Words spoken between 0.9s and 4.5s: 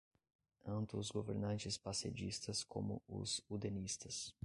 os governantes pessedistas como os udenistas